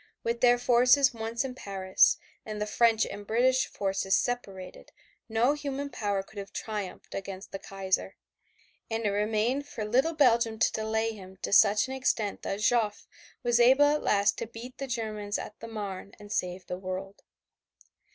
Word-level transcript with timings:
With 0.23 0.41
their 0.41 0.57
forces 0.57 1.13
once 1.13 1.45
in 1.45 1.53
Paris 1.53 2.17
and 2.43 2.59
the 2.59 2.65
French 2.65 3.05
and 3.05 3.27
British 3.27 3.67
forces 3.67 4.15
separated 4.15 4.91
no 5.29 5.53
human 5.53 5.91
power 5.91 6.23
could 6.23 6.39
have 6.39 6.51
triumphed 6.51 7.13
against 7.13 7.51
the 7.51 7.59
Kaiser 7.59 8.15
and 8.89 9.05
it 9.05 9.09
remained 9.11 9.67
for 9.67 9.85
little 9.85 10.15
Belgium 10.15 10.57
to 10.57 10.71
delay 10.71 11.11
him 11.11 11.37
to 11.43 11.53
such 11.53 11.85
an 11.87 11.93
extent 11.93 12.41
that 12.41 12.61
Joffre 12.67 13.05
was 13.43 13.59
able 13.59 13.85
at 13.85 14.01
last 14.01 14.39
to 14.39 14.47
beat 14.47 14.79
the 14.79 14.87
Germans 14.87 15.37
at 15.37 15.59
the 15.59 15.67
Marne 15.67 16.13
and 16.19 16.31
save 16.31 16.65
the 16.65 16.79
world. 16.79 17.21